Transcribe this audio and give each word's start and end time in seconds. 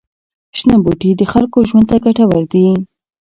شنه 0.57 0.75
بوټي 0.83 1.11
د 1.15 1.21
خلکو 1.33 1.57
ژوند 1.69 1.85
ته 1.91 1.95
ګټور 2.05 2.43
دي. 2.53 2.67